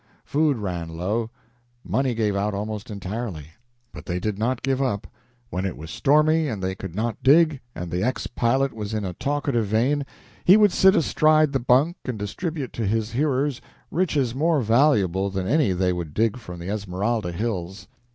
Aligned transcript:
Food 0.25 0.57
ran 0.57 0.89
low, 0.89 1.29
money 1.85 2.15
gave 2.15 2.35
out 2.35 2.55
almost 2.55 2.89
entirely, 2.89 3.49
but 3.91 4.07
they 4.07 4.19
did 4.19 4.39
not 4.39 4.63
give 4.63 4.81
up. 4.81 5.05
When 5.51 5.63
it 5.63 5.77
was 5.77 5.91
stormy 5.91 6.47
and 6.47 6.59
they 6.63 6.73
could 6.73 6.95
not 6.95 7.21
dig, 7.21 7.59
and 7.75 7.91
the 7.91 8.01
ex 8.01 8.25
pilot 8.25 8.73
was 8.73 8.95
in 8.95 9.05
a 9.05 9.13
talkative 9.13 9.67
vein, 9.67 10.03
he 10.43 10.57
would 10.57 10.71
sit 10.71 10.95
astride 10.95 11.51
the 11.53 11.59
bunk 11.59 11.97
and 12.05 12.17
distribute 12.17 12.73
to 12.73 12.87
his 12.87 13.11
hearers 13.11 13.61
riches 13.91 14.33
more 14.33 14.61
valuable 14.61 15.29
than 15.29 15.45
any 15.45 15.71
they 15.71 15.93
would 15.93 16.15
dig 16.15 16.35
from 16.37 16.57
the 16.59 16.67
Esmeralda 16.69 17.31
hills. 17.31 17.87